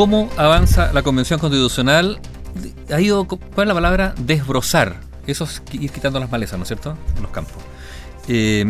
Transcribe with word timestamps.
¿Cómo 0.00 0.30
avanza 0.38 0.94
la 0.94 1.02
Convención 1.02 1.38
Constitucional? 1.38 2.20
Ha 2.90 3.02
ido, 3.02 3.26
¿cuál 3.26 3.40
es 3.58 3.68
la 3.68 3.74
palabra? 3.74 4.14
Desbrozar. 4.16 4.98
Eso 5.26 5.44
es 5.44 5.62
ir 5.72 5.90
quitando 5.90 6.18
las 6.18 6.30
malezas, 6.30 6.58
¿no 6.58 6.62
es 6.62 6.68
cierto? 6.68 6.96
En 7.16 7.22
los 7.22 7.30
campos. 7.30 7.56
Eh, 8.26 8.64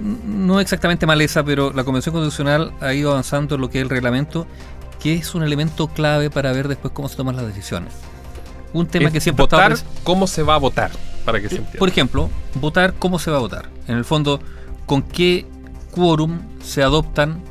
no 0.00 0.58
exactamente 0.58 1.06
maleza, 1.06 1.44
pero 1.44 1.72
la 1.72 1.84
Convención 1.84 2.12
Constitucional 2.12 2.72
ha 2.80 2.92
ido 2.92 3.12
avanzando 3.12 3.54
en 3.54 3.60
lo 3.60 3.70
que 3.70 3.78
es 3.78 3.84
el 3.84 3.88
reglamento, 3.88 4.48
que 5.00 5.14
es 5.14 5.32
un 5.36 5.44
elemento 5.44 5.86
clave 5.86 6.28
para 6.28 6.50
ver 6.50 6.66
después 6.66 6.92
cómo 6.92 7.08
se 7.08 7.14
toman 7.14 7.36
las 7.36 7.46
decisiones. 7.46 7.94
Un 8.72 8.88
tema 8.88 9.12
que 9.12 9.20
siempre 9.20 9.44
votar, 9.44 9.76
cómo 10.02 10.26
se 10.26 10.42
va 10.42 10.56
a 10.56 10.58
votar, 10.58 10.90
para 11.24 11.40
que 11.40 11.50
se 11.50 11.58
entienda. 11.58 11.78
Por 11.78 11.88
ejemplo, 11.88 12.30
votar 12.54 12.94
cómo 12.94 13.20
se 13.20 13.30
va 13.30 13.36
a 13.36 13.40
votar. 13.40 13.70
En 13.86 13.96
el 13.96 14.04
fondo, 14.04 14.40
con 14.86 15.02
qué 15.02 15.46
quórum 15.92 16.40
se 16.64 16.82
adoptan 16.82 17.44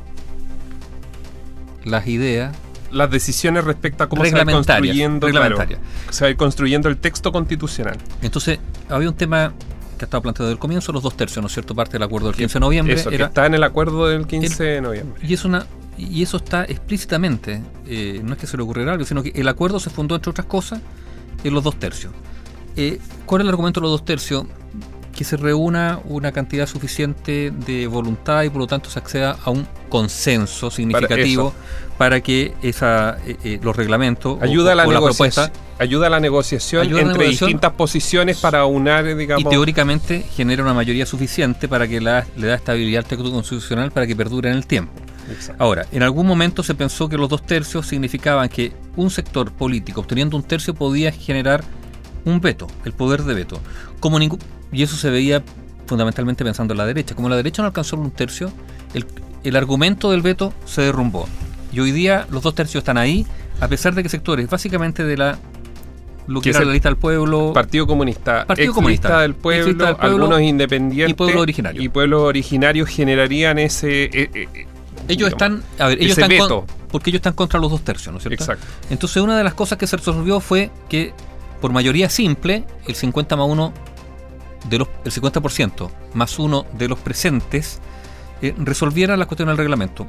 las 1.84 2.06
ideas 2.06 2.54
las 2.90 3.10
decisiones 3.10 3.64
respecto 3.64 4.04
a 4.04 4.08
cómo 4.08 4.24
se 4.24 4.32
va 4.32 4.44
construyendo, 4.44 5.26
se 5.28 6.24
va 6.24 6.28
a 6.28 6.30
ir 6.30 6.36
construyendo 6.36 6.88
el 6.88 6.96
texto 6.96 7.32
constitucional. 7.32 7.96
Entonces, 8.22 8.58
había 8.88 9.08
un 9.08 9.16
tema 9.16 9.52
que 9.98 10.04
ha 10.04 10.06
estado 10.06 10.22
planteado 10.22 10.46
desde 10.46 10.54
el 10.54 10.58
comienzo, 10.60 10.92
los 10.92 11.02
dos 11.02 11.16
tercios, 11.16 11.42
¿no 11.42 11.48
es 11.48 11.52
cierto? 11.52 11.74
Parte 11.74 11.92
del 11.92 12.04
acuerdo 12.04 12.28
del 12.28 12.36
15 12.36 12.54
de 12.54 12.60
noviembre. 12.60 12.94
Eso, 12.94 13.10
que 13.10 13.22
está 13.22 13.46
en 13.46 13.54
el 13.54 13.64
acuerdo 13.64 14.06
del 14.06 14.26
15 14.26 14.64
de 14.64 14.80
noviembre. 14.80 15.20
Y 15.26 15.34
es 15.34 15.44
una 15.44 15.66
y 15.98 16.22
eso 16.22 16.36
está 16.36 16.64
explícitamente, 16.64 17.60
eh, 17.86 18.20
no 18.22 18.34
es 18.34 18.38
que 18.38 18.46
se 18.46 18.56
le 18.56 18.62
ocurriera 18.62 18.92
algo, 18.92 19.04
sino 19.04 19.22
que 19.22 19.30
el 19.34 19.48
acuerdo 19.48 19.80
se 19.80 19.90
fundó, 19.90 20.14
entre 20.14 20.30
otras 20.30 20.46
cosas, 20.46 20.80
en 21.42 21.52
los 21.52 21.64
dos 21.64 21.76
tercios. 21.76 22.12
Eh, 22.76 23.00
¿Cuál 23.26 23.40
es 23.40 23.44
el 23.46 23.48
argumento 23.50 23.80
de 23.80 23.82
los 23.82 23.90
dos 23.90 24.04
tercios? 24.04 24.44
Que 25.18 25.24
se 25.24 25.36
reúna 25.36 25.98
una 26.04 26.30
cantidad 26.30 26.68
suficiente 26.68 27.50
de 27.66 27.88
voluntad 27.88 28.44
y 28.44 28.50
por 28.50 28.60
lo 28.60 28.66
tanto 28.68 28.88
se 28.88 29.00
acceda 29.00 29.36
a 29.44 29.50
un 29.50 29.66
consenso 29.88 30.70
significativo 30.70 31.52
para, 31.98 32.20
que 32.20 32.54
esa, 32.62 33.18
eh, 33.26 33.58
los 33.60 33.74
reglamentos 33.74 34.40
ayuda 34.40 34.74
a 34.74 34.74
la, 34.76 34.86
propuesta 34.86 35.50
ayuda 35.80 36.06
a 36.06 36.10
la 36.10 36.20
negociación 36.20 36.96
entre 36.96 37.30
distintas 37.30 37.72
posiciones 37.72 38.38
para 38.38 38.64
unar, 38.66 39.16
digamos. 39.16 39.44
Y 39.44 39.48
teóricamente 39.48 40.24
genera 40.36 40.62
una 40.62 40.72
mayoría 40.72 41.04
suficiente 41.04 41.66
para 41.66 41.88
que 41.88 42.00
la, 42.00 42.24
le 42.36 42.46
da 42.46 42.54
estabilidad 42.54 43.02
al 43.02 43.08
texto 43.08 43.32
constitucional 43.32 43.90
para 43.90 44.06
que 44.06 44.14
perdure 44.14 44.50
en 44.50 44.56
el 44.56 44.68
tiempo. 44.68 44.92
Ahora, 45.58 45.84
en 45.90 46.04
algún 46.04 46.28
momento 46.28 46.62
se 46.62 46.76
pensó 46.76 47.08
que 47.08 47.18
los 47.18 47.28
dos 47.28 47.44
tercios 47.44 47.88
significaban 47.88 48.48
que 48.48 48.72
un 48.94 49.10
sector 49.10 49.50
político, 49.50 50.00
obteniendo 50.00 50.36
un 50.36 50.44
tercio, 50.44 50.74
podía 50.74 51.10
generar 51.10 51.64
un 52.24 52.40
veto, 52.40 52.68
el 52.84 52.92
poder 52.92 53.24
de 53.24 53.34
veto. 53.34 53.60
Como 53.98 54.20
ningún, 54.20 54.38
y 54.72 54.82
eso 54.82 54.96
se 54.96 55.10
veía 55.10 55.42
fundamentalmente 55.86 56.44
pensando 56.44 56.74
en 56.74 56.78
la 56.78 56.86
derecha. 56.86 57.14
Como 57.14 57.28
la 57.28 57.36
derecha 57.36 57.62
no 57.62 57.66
alcanzó 57.66 57.96
un 57.96 58.10
tercio, 58.10 58.52
el, 58.94 59.06
el 59.44 59.56
argumento 59.56 60.10
del 60.10 60.22
veto 60.22 60.52
se 60.64 60.82
derrumbó. 60.82 61.28
Y 61.72 61.80
hoy 61.80 61.92
día 61.92 62.26
los 62.30 62.42
dos 62.42 62.54
tercios 62.54 62.82
están 62.82 62.98
ahí, 62.98 63.26
a 63.60 63.68
pesar 63.68 63.94
de 63.94 64.02
que 64.02 64.08
sectores 64.08 64.48
básicamente 64.48 65.04
de 65.04 65.16
la 65.16 65.38
lo 66.26 66.42
que, 66.42 66.50
era 66.50 66.62
la 66.62 66.72
lista 66.72 66.90
del 66.90 66.98
pueblo, 66.98 67.54
Partido 67.54 67.86
Comunista, 67.86 68.44
Partido 68.46 68.74
Comunista 68.74 69.22
del 69.22 69.34
pueblo, 69.34 69.96
algunos 69.98 70.42
independientes 70.42 71.12
y 71.12 71.14
pueblos 71.14 71.40
originarios 71.40 71.82
y 71.82 71.88
pueblos 71.88 72.20
originarios 72.20 72.88
generarían 72.90 73.58
ese 73.58 74.04
eh, 74.04 74.30
eh, 74.34 74.66
ellos 75.08 75.30
están, 75.30 75.62
a 75.78 75.86
ver, 75.86 76.02
ellos 76.02 76.18
están 76.18 76.30
porque 76.90 77.10
ellos 77.10 77.18
están 77.18 77.32
contra 77.32 77.58
los 77.58 77.70
dos 77.70 77.82
tercios, 77.82 78.12
¿no 78.12 78.18
es 78.18 78.24
cierto? 78.24 78.44
Exacto. 78.44 78.66
Entonces 78.90 79.22
una 79.22 79.38
de 79.38 79.44
las 79.44 79.54
cosas 79.54 79.78
que 79.78 79.86
se 79.86 79.96
resolvió 79.96 80.38
fue 80.40 80.70
que 80.90 81.14
por 81.62 81.72
mayoría 81.72 82.08
simple, 82.10 82.64
el 82.86 82.94
50 82.94 83.36
más 83.36 83.48
1 83.48 83.72
de 84.68 84.78
los, 84.78 84.88
el 85.04 85.12
50% 85.12 85.90
más 86.14 86.38
uno 86.38 86.66
de 86.72 86.88
los 86.88 86.98
presentes 86.98 87.80
eh, 88.42 88.54
resolviera 88.58 89.16
la 89.16 89.26
cuestión 89.26 89.48
del 89.48 89.56
reglamento. 89.56 90.06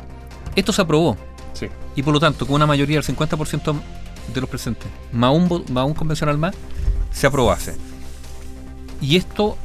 Esto 0.55 0.73
se 0.73 0.81
aprobó. 0.81 1.17
Sí. 1.53 1.67
Y 1.95 2.03
por 2.03 2.13
lo 2.13 2.19
tanto, 2.19 2.45
con 2.45 2.55
una 2.55 2.65
mayoría 2.65 2.99
del 3.01 3.15
50% 3.15 3.79
de 4.33 4.41
los 4.41 4.49
presentes, 4.49 4.87
más 5.11 5.33
un, 5.33 5.65
más 5.71 5.85
un 5.85 5.93
convencional 5.93 6.37
más, 6.37 6.55
se 7.11 7.27
aprobase. 7.27 7.75
Y 9.01 9.15
esto 9.17 9.57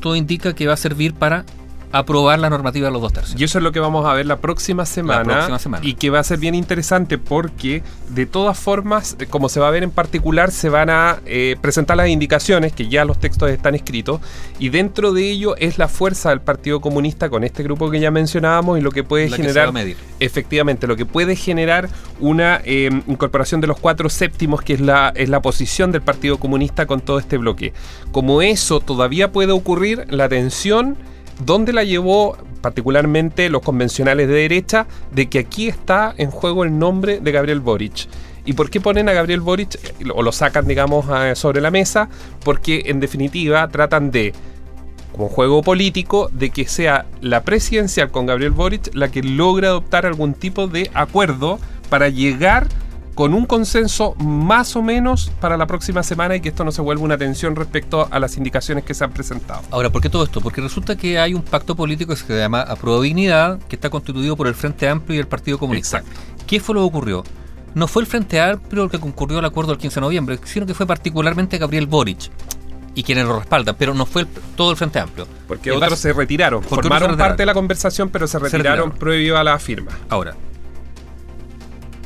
todo 0.00 0.16
indica 0.16 0.54
que 0.54 0.66
va 0.66 0.74
a 0.74 0.78
servir 0.78 1.14
para 1.14 1.44
aprobar 1.92 2.38
la 2.38 2.50
normativa 2.50 2.86
de 2.86 2.92
los 2.92 3.02
dos 3.02 3.12
tercios. 3.12 3.40
Y 3.40 3.44
eso 3.44 3.58
es 3.58 3.64
lo 3.64 3.72
que 3.72 3.80
vamos 3.80 4.06
a 4.06 4.14
ver 4.14 4.26
la 4.26 4.36
próxima 4.36 4.86
semana, 4.86 5.48
y 5.82 5.94
que 5.94 6.10
va 6.10 6.20
a 6.20 6.24
ser 6.24 6.38
bien 6.38 6.54
interesante 6.54 7.18
porque 7.18 7.82
de 8.10 8.26
todas 8.26 8.58
formas, 8.58 9.16
eh, 9.18 9.26
como 9.26 9.48
se 9.48 9.60
va 9.60 9.68
a 9.68 9.70
ver 9.70 9.82
en 9.82 9.90
particular, 9.90 10.50
se 10.50 10.68
van 10.68 10.90
a 10.90 11.20
eh, 11.26 11.56
presentar 11.60 11.96
las 11.96 12.08
indicaciones, 12.08 12.72
que 12.72 12.88
ya 12.88 13.04
los 13.04 13.18
textos 13.18 13.50
están 13.50 13.74
escritos, 13.74 14.20
y 14.58 14.68
dentro 14.68 15.12
de 15.12 15.30
ello 15.30 15.56
es 15.56 15.78
la 15.78 15.88
fuerza 15.88 16.30
del 16.30 16.40
Partido 16.40 16.80
Comunista 16.80 17.28
con 17.28 17.44
este 17.44 17.62
grupo 17.62 17.90
que 17.90 18.00
ya 18.00 18.10
mencionábamos 18.10 18.78
y 18.78 18.82
lo 18.82 18.90
que 18.90 19.04
puede 19.04 19.28
generar, 19.28 19.72
efectivamente, 20.20 20.86
lo 20.86 20.96
que 20.96 21.06
puede 21.06 21.36
generar 21.36 21.88
una 22.20 22.60
em, 22.64 23.02
incorporación 23.08 23.60
de 23.60 23.66
los 23.66 23.78
cuatro 23.78 24.08
séptimos, 24.08 24.62
que 24.62 24.74
es 24.74 24.80
la, 24.80 25.12
es 25.14 25.28
la 25.28 25.42
posición 25.42 25.92
del 25.92 26.02
Partido 26.02 26.38
Comunista 26.38 26.86
con 26.86 27.00
todo 27.00 27.18
este 27.18 27.36
bloque. 27.36 27.72
Como 28.12 28.42
eso 28.42 28.80
todavía 28.80 29.32
puede 29.32 29.52
ocurrir, 29.52 30.06
la 30.10 30.28
tensión 30.28 30.96
¿Dónde 31.44 31.72
la 31.72 31.84
llevó 31.84 32.36
particularmente 32.60 33.48
los 33.48 33.62
convencionales 33.62 34.28
de 34.28 34.34
derecha 34.34 34.86
de 35.10 35.28
que 35.28 35.38
aquí 35.38 35.68
está 35.68 36.14
en 36.16 36.30
juego 36.30 36.64
el 36.64 36.78
nombre 36.78 37.20
de 37.20 37.32
Gabriel 37.32 37.60
Boric? 37.60 38.08
¿Y 38.44 38.52
por 38.54 38.70
qué 38.70 38.80
ponen 38.80 39.08
a 39.08 39.12
Gabriel 39.12 39.40
Boric 39.40 39.78
o 40.14 40.22
lo 40.22 40.32
sacan, 40.32 40.66
digamos, 40.66 41.06
sobre 41.38 41.60
la 41.60 41.70
mesa? 41.70 42.08
Porque 42.44 42.84
en 42.86 43.00
definitiva 43.00 43.66
tratan 43.68 44.10
de, 44.10 44.32
como 45.12 45.28
juego 45.28 45.62
político, 45.62 46.30
de 46.32 46.50
que 46.50 46.66
sea 46.66 47.06
la 47.20 47.42
presidencial 47.42 48.10
con 48.10 48.26
Gabriel 48.26 48.52
Boric 48.52 48.90
la 48.94 49.10
que 49.10 49.22
logra 49.22 49.68
adoptar 49.68 50.06
algún 50.06 50.34
tipo 50.34 50.66
de 50.66 50.90
acuerdo 50.94 51.58
para 51.88 52.08
llegar 52.08 52.66
con 53.20 53.34
un 53.34 53.44
consenso 53.44 54.14
más 54.14 54.76
o 54.76 54.82
menos 54.82 55.30
para 55.42 55.58
la 55.58 55.66
próxima 55.66 56.02
semana 56.02 56.36
y 56.36 56.40
que 56.40 56.48
esto 56.48 56.64
no 56.64 56.72
se 56.72 56.80
vuelva 56.80 57.04
una 57.04 57.18
tensión 57.18 57.54
respecto 57.54 58.08
a 58.10 58.18
las 58.18 58.38
indicaciones 58.38 58.82
que 58.82 58.94
se 58.94 59.04
han 59.04 59.12
presentado. 59.12 59.60
Ahora, 59.70 59.90
¿por 59.90 60.00
qué 60.00 60.08
todo 60.08 60.24
esto? 60.24 60.40
Porque 60.40 60.62
resulta 60.62 60.96
que 60.96 61.18
hay 61.18 61.34
un 61.34 61.42
pacto 61.42 61.76
político 61.76 62.14
que 62.14 62.18
se 62.18 62.38
llama 62.38 62.62
Apruebo 62.62 63.02
Dignidad, 63.02 63.58
que 63.68 63.76
está 63.76 63.90
constituido 63.90 64.38
por 64.38 64.46
el 64.46 64.54
Frente 64.54 64.88
Amplio 64.88 65.18
y 65.18 65.20
el 65.20 65.26
Partido 65.26 65.58
Comunista. 65.58 65.98
Exacto. 65.98 66.18
¿Qué 66.46 66.60
fue 66.60 66.74
lo 66.74 66.80
que 66.80 66.86
ocurrió? 66.86 67.24
No 67.74 67.88
fue 67.88 68.04
el 68.04 68.06
Frente 68.06 68.40
Amplio 68.40 68.84
el 68.84 68.90
que 68.90 68.98
concurrió 68.98 69.38
al 69.38 69.44
acuerdo 69.44 69.72
del 69.72 69.78
15 69.80 69.96
de 69.96 70.00
noviembre, 70.00 70.38
sino 70.44 70.64
que 70.64 70.72
fue 70.72 70.86
particularmente 70.86 71.58
Gabriel 71.58 71.86
Boric 71.88 72.30
y 72.94 73.02
quienes 73.02 73.26
lo 73.26 73.38
respaldan, 73.38 73.76
pero 73.78 73.92
no 73.92 74.06
fue 74.06 74.24
todo 74.56 74.70
el 74.70 74.78
Frente 74.78 74.98
Amplio. 74.98 75.26
Porque 75.46 75.70
otros 75.72 75.98
se 75.98 76.14
retiraron, 76.14 76.62
formaron 76.62 77.18
parte 77.18 77.42
de 77.42 77.46
la 77.46 77.52
conversación, 77.52 78.08
pero 78.08 78.26
se 78.26 78.38
retiraron, 78.38 78.64
se 78.64 78.70
retiraron 78.70 78.98
previo 78.98 79.36
a 79.36 79.44
la 79.44 79.58
firma. 79.58 79.90
Ahora, 80.08 80.34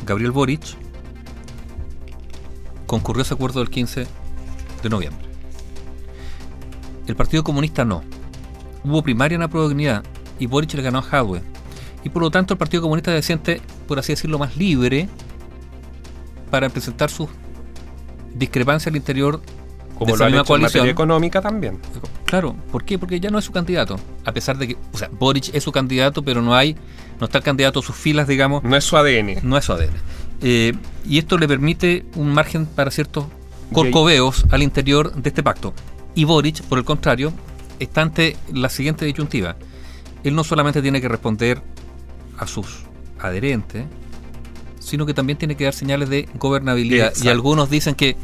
Gabriel 0.04 0.32
Boric 0.32 0.82
concurrió 2.86 3.22
ese 3.22 3.34
acuerdo 3.34 3.60
del 3.60 3.70
15 3.70 4.06
de 4.82 4.88
noviembre. 4.88 5.26
El 7.06 7.16
Partido 7.16 7.44
Comunista 7.44 7.84
no. 7.84 8.02
Hubo 8.84 9.02
primaria 9.02 9.36
en 9.36 9.40
la 9.40 9.48
dignidad 9.48 10.04
y 10.38 10.46
Boric 10.46 10.74
le 10.74 10.82
ganó 10.82 10.98
a 10.98 11.02
Hadwe. 11.02 11.42
Y 12.02 12.10
por 12.10 12.22
lo 12.22 12.30
tanto 12.30 12.54
el 12.54 12.58
Partido 12.58 12.82
Comunista 12.82 13.12
se 13.12 13.22
siente, 13.22 13.60
por 13.88 13.98
así 13.98 14.12
decirlo, 14.12 14.38
más 14.38 14.56
libre 14.56 15.08
para 16.50 16.68
presentar 16.68 17.10
sus 17.10 17.28
discrepancias 18.34 18.92
al 18.92 18.96
interior 18.96 19.40
como 19.98 20.16
de 20.16 20.30
la 20.30 20.44
coalición. 20.44 20.88
económica 20.88 21.40
también. 21.40 21.78
Claro, 22.26 22.56
¿por 22.72 22.84
qué? 22.84 22.98
Porque 22.98 23.20
ya 23.20 23.30
no 23.30 23.38
es 23.38 23.44
su 23.44 23.52
candidato. 23.52 23.98
A 24.24 24.32
pesar 24.32 24.58
de 24.58 24.68
que, 24.68 24.76
o 24.92 24.98
sea, 24.98 25.08
Boric 25.12 25.54
es 25.54 25.62
su 25.62 25.72
candidato, 25.72 26.22
pero 26.22 26.42
no 26.42 26.54
hay, 26.54 26.76
no 27.20 27.26
está 27.26 27.38
el 27.38 27.44
candidato 27.44 27.80
sus 27.80 27.96
filas, 27.96 28.26
digamos. 28.26 28.62
No 28.64 28.76
es 28.76 28.84
su 28.84 28.96
ADN. 28.96 29.38
No 29.42 29.56
es 29.56 29.64
su 29.64 29.72
ADN. 29.72 29.94
Eh, 30.46 30.74
y 31.08 31.16
esto 31.16 31.38
le 31.38 31.48
permite 31.48 32.04
un 32.16 32.34
margen 32.34 32.66
para 32.66 32.90
ciertos 32.90 33.24
corcoveos 33.72 34.44
al 34.50 34.62
interior 34.62 35.14
de 35.14 35.30
este 35.30 35.42
pacto. 35.42 35.72
Y 36.14 36.24
Boric, 36.24 36.60
por 36.64 36.78
el 36.78 36.84
contrario, 36.84 37.32
está 37.78 38.02
ante 38.02 38.36
la 38.52 38.68
siguiente 38.68 39.06
disyuntiva. 39.06 39.56
Él 40.22 40.34
no 40.34 40.44
solamente 40.44 40.82
tiene 40.82 41.00
que 41.00 41.08
responder 41.08 41.62
a 42.36 42.46
sus 42.46 42.84
adherentes, 43.18 43.86
sino 44.80 45.06
que 45.06 45.14
también 45.14 45.38
tiene 45.38 45.56
que 45.56 45.64
dar 45.64 45.72
señales 45.72 46.10
de 46.10 46.28
gobernabilidad. 46.34 47.14
Y 47.22 47.28
algunos 47.28 47.70
dicen 47.70 47.94
que 47.94 48.14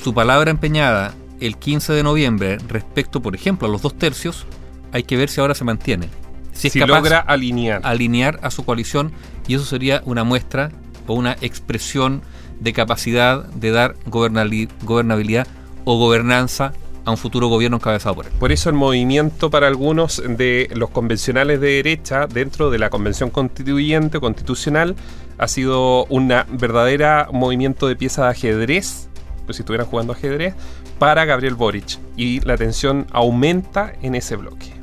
su 0.00 0.14
palabra 0.14 0.52
empeñada 0.52 1.16
el 1.40 1.56
15 1.56 1.94
de 1.94 2.04
noviembre 2.04 2.58
respecto, 2.68 3.20
por 3.20 3.34
ejemplo, 3.34 3.66
a 3.66 3.70
los 3.72 3.82
dos 3.82 3.98
tercios, 3.98 4.46
hay 4.92 5.02
que 5.02 5.16
ver 5.16 5.30
si 5.30 5.40
ahora 5.40 5.56
se 5.56 5.64
mantiene. 5.64 6.08
Si, 6.52 6.68
es 6.68 6.74
capaz 6.74 6.86
logra 6.86 7.18
alinear. 7.18 7.80
alinear 7.84 8.38
a 8.42 8.52
su 8.52 8.64
coalición 8.64 9.10
y 9.48 9.54
eso 9.54 9.64
sería 9.64 10.00
una 10.04 10.22
muestra 10.22 10.70
o 11.08 11.14
una 11.14 11.36
expresión 11.40 12.22
de 12.60 12.72
capacidad 12.72 13.44
de 13.46 13.70
dar 13.70 13.96
gobernabilidad 14.06 15.46
o 15.84 15.98
gobernanza 15.98 16.72
a 17.04 17.10
un 17.10 17.16
futuro 17.16 17.48
gobierno 17.48 17.78
encabezado 17.78 18.14
por 18.16 18.26
él. 18.26 18.32
Por 18.38 18.52
eso 18.52 18.68
el 18.68 18.76
movimiento 18.76 19.48
para 19.50 19.66
algunos 19.66 20.22
de 20.28 20.68
los 20.74 20.90
convencionales 20.90 21.60
de 21.60 21.68
derecha 21.68 22.26
dentro 22.26 22.70
de 22.70 22.78
la 22.78 22.90
convención 22.90 23.30
constituyente 23.30 24.20
constitucional 24.20 24.94
ha 25.38 25.48
sido 25.48 26.04
un 26.06 26.28
verdadera 26.28 27.28
movimiento 27.32 27.88
de 27.88 27.96
pieza 27.96 28.24
de 28.24 28.30
ajedrez, 28.30 29.08
pues 29.46 29.56
si 29.56 29.62
estuvieran 29.62 29.86
jugando 29.86 30.12
ajedrez, 30.12 30.54
para 30.98 31.24
Gabriel 31.24 31.54
Boric. 31.54 31.98
Y 32.16 32.40
la 32.40 32.58
tensión 32.58 33.06
aumenta 33.12 33.94
en 34.02 34.14
ese 34.14 34.36
bloque. 34.36 34.74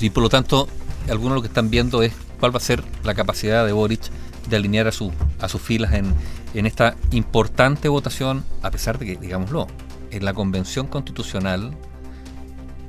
y 0.00 0.10
por 0.10 0.22
lo 0.22 0.28
tanto, 0.28 0.68
algunos 1.10 1.34
lo 1.34 1.42
que 1.42 1.48
están 1.48 1.68
viendo 1.68 2.02
es 2.02 2.12
cuál 2.38 2.54
va 2.54 2.58
a 2.58 2.60
ser 2.60 2.84
la 3.02 3.14
capacidad 3.14 3.66
de 3.66 3.72
Boric 3.72 4.02
de 4.48 4.56
alinear 4.56 4.86
a 4.86 4.92
su 4.92 5.12
a 5.40 5.48
sus 5.48 5.60
filas 5.60 5.94
en, 5.94 6.12
en 6.54 6.66
esta 6.66 6.96
importante 7.12 7.88
votación, 7.88 8.44
a 8.62 8.70
pesar 8.70 8.98
de 8.98 9.06
que, 9.06 9.16
digámoslo, 9.16 9.66
en 10.10 10.24
la 10.24 10.34
convención 10.34 10.86
constitucional 10.86 11.72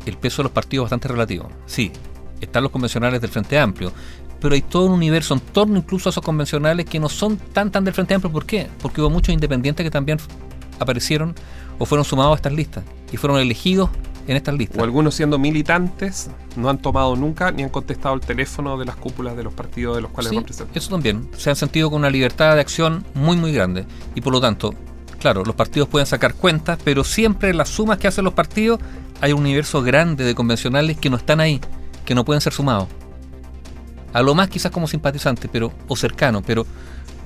el 0.05 0.17
peso 0.17 0.37
de 0.37 0.43
los 0.43 0.51
partidos 0.51 0.83
es 0.83 0.85
bastante 0.85 1.07
relativo. 1.07 1.49
Sí, 1.65 1.91
están 2.41 2.63
los 2.63 2.71
convencionales 2.71 3.21
del 3.21 3.31
Frente 3.31 3.57
Amplio, 3.57 3.91
pero 4.39 4.53
hay 4.53 4.61
todo 4.61 4.85
un 4.85 4.91
universo 4.91 5.33
en 5.33 5.39
torno 5.39 5.77
incluso 5.77 6.09
a 6.09 6.11
esos 6.11 6.23
convencionales 6.23 6.85
que 6.85 6.99
no 6.99 7.09
son 7.09 7.37
tan 7.37 7.71
tan 7.71 7.83
del 7.83 7.93
Frente 7.93 8.13
Amplio. 8.13 8.31
¿Por 8.31 8.45
qué? 8.45 8.67
Porque 8.81 9.01
hubo 9.01 9.09
muchos 9.09 9.33
independientes 9.33 9.83
que 9.83 9.91
también 9.91 10.19
aparecieron 10.79 11.33
o 11.79 11.85
fueron 11.85 12.05
sumados 12.05 12.33
a 12.33 12.35
estas 12.35 12.53
listas 12.53 12.83
y 13.11 13.17
fueron 13.17 13.39
elegidos 13.39 13.89
en 14.27 14.35
estas 14.35 14.55
listas. 14.55 14.79
O 14.79 14.83
algunos 14.83 15.15
siendo 15.15 15.37
militantes 15.37 16.29
no 16.55 16.69
han 16.69 16.77
tomado 16.77 17.15
nunca 17.15 17.51
ni 17.51 17.63
han 17.63 17.69
contestado 17.69 18.15
el 18.15 18.21
teléfono 18.21 18.77
de 18.77 18.85
las 18.85 18.95
cúpulas 18.95 19.35
de 19.35 19.43
los 19.43 19.53
partidos 19.53 19.95
de 19.95 20.01
los 20.01 20.11
cuales 20.11 20.31
sí, 20.31 20.37
representan. 20.37 20.75
Eso 20.75 20.89
también. 20.89 21.29
Se 21.37 21.49
han 21.49 21.55
sentido 21.55 21.89
con 21.89 21.99
una 21.99 22.09
libertad 22.09 22.55
de 22.55 22.61
acción 22.61 23.05
muy 23.13 23.37
muy 23.37 23.51
grande 23.51 23.85
y 24.15 24.21
por 24.21 24.33
lo 24.33 24.41
tanto, 24.41 24.73
claro, 25.19 25.43
los 25.43 25.55
partidos 25.55 25.87
pueden 25.89 26.07
sacar 26.07 26.33
cuentas, 26.33 26.79
pero 26.83 27.03
siempre 27.03 27.49
en 27.49 27.57
las 27.57 27.69
sumas 27.69 27.97
que 27.97 28.07
hacen 28.07 28.25
los 28.25 28.33
partidos 28.33 28.79
hay 29.21 29.33
un 29.33 29.41
universo 29.41 29.81
grande 29.81 30.23
de 30.23 30.35
convencionales 30.35 30.97
que 30.97 31.09
no 31.09 31.17
están 31.17 31.39
ahí, 31.39 31.61
que 32.05 32.15
no 32.15 32.25
pueden 32.25 32.41
ser 32.41 32.53
sumados 32.53 32.87
a 34.15 34.21
lo 34.21 34.33
más 34.33 34.47
quizás 34.47 34.71
como 34.71 34.87
simpatizante 34.87 35.49
pero, 35.49 35.73
o 35.89 35.97
cercano, 35.97 36.41
pero 36.41 36.65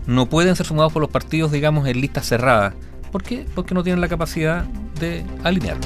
no 0.07 0.27
pueden 0.27 0.55
ser 0.55 0.65
sumados 0.65 0.91
por 0.91 1.03
los 1.03 1.11
partidos, 1.11 1.51
digamos, 1.51 1.87
en 1.87 2.01
listas 2.01 2.27
cerradas. 2.27 2.73
¿Por 3.11 3.21
qué? 3.21 3.45
Porque 3.53 3.75
no 3.75 3.83
tienen 3.83 4.01
la 4.01 4.07
capacidad 4.07 4.63
de 4.99 5.23
alinear. 5.43 5.77